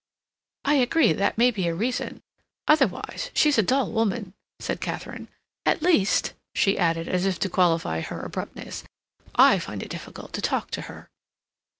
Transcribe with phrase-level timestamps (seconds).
[0.65, 2.23] "I agree that may be a reason.
[2.67, 5.27] Otherwise she's a dull woman," said Katharine.
[5.63, 8.83] "At least," she added, as if to qualify her abruptness,
[9.35, 11.11] "I find it difficult to talk to her."